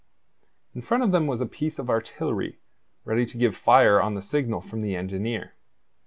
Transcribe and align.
In 0.73 0.81
front 0.81 1.03
of 1.03 1.11
them 1.11 1.27
was 1.27 1.41
a 1.41 1.45
piece 1.45 1.77
of 1.77 1.87
artillery 1.87 2.57
ready 3.05 3.23
to 3.27 3.37
give 3.37 3.55
fire 3.55 4.01
on 4.01 4.15
the 4.15 4.21
signal 4.23 4.59
from 4.59 4.81
the 4.81 4.95
engineer. 4.95 5.53